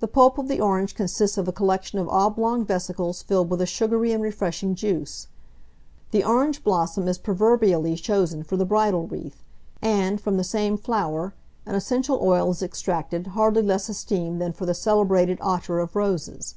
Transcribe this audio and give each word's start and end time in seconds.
The 0.00 0.08
pulp 0.08 0.36
of 0.36 0.46
the 0.46 0.60
orange 0.60 0.94
consists 0.94 1.38
of 1.38 1.48
a 1.48 1.52
collection 1.52 1.98
of 1.98 2.06
oblong 2.10 2.66
vesicles 2.66 3.22
filled 3.22 3.48
with 3.48 3.62
a 3.62 3.66
sugary 3.66 4.12
and 4.12 4.22
refreshing 4.22 4.74
juice. 4.74 5.26
The 6.10 6.22
orange 6.22 6.62
blossom 6.62 7.08
is 7.08 7.16
proverbially 7.16 7.96
chosen 7.96 8.42
for 8.42 8.58
the 8.58 8.66
bridal 8.66 9.06
wreath, 9.06 9.42
and, 9.80 10.20
from 10.20 10.36
the 10.36 10.44
same 10.44 10.76
flower, 10.76 11.32
an 11.64 11.74
essential 11.74 12.18
oil 12.20 12.50
is 12.50 12.62
extracted 12.62 13.28
hardly 13.28 13.62
less 13.62 13.88
esteemed 13.88 14.38
than 14.38 14.52
the 14.52 14.74
celebrated 14.74 15.38
ottar 15.40 15.82
of 15.82 15.96
roses. 15.96 16.56